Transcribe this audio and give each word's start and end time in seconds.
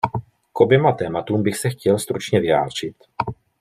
K 0.53 0.61
oběma 0.61 0.91
tématům 0.91 1.43
bych 1.43 1.57
se 1.57 1.69
chtěl 1.69 1.99
stručně 1.99 2.39
vyjádřit. 2.39 2.95